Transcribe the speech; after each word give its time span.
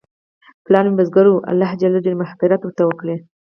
پلار 0.65 0.85
مې 0.87 0.93
بزګر 0.99 1.25
و، 1.29 1.43
الله 1.51 1.71
ج 1.79 1.81
دې 2.05 2.11
مغفرت 2.21 2.61
ورته 2.63 2.83
وکړي 2.85 3.15